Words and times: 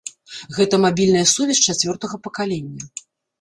Гэта 0.55 0.79
мабільная 0.85 1.21
сувязь 1.33 1.61
чацвёртага 1.67 2.15
пакалення. 2.25 2.81